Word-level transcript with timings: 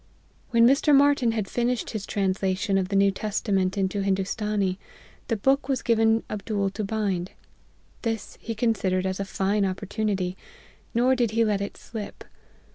"When 0.49 0.65
Mr. 0.65 0.95
Martyn 0.95 1.33
had 1.33 1.47
finished 1.47 1.91
his 1.91 2.07
translation 2.07 2.79
of 2.79 2.89
the 2.89 2.95
New 2.95 3.11
Testament 3.11 3.77
into 3.77 4.01
Hindoostanee, 4.01 4.79
the 5.27 5.37
book 5.37 5.69
was 5.69 5.83
given 5.83 6.23
Abdool 6.27 6.71
to 6.71 6.83
bind. 6.83 7.33
This 8.01 8.35
he 8.41 8.55
considered 8.55 9.05
as 9.05 9.19
a 9.19 9.25
fine 9.25 9.63
opportunity; 9.63 10.35
nor 10.95 11.15
did 11.15 11.29
he 11.37 11.45
let 11.45 11.61
it 11.61 11.77
slip. 11.77 12.23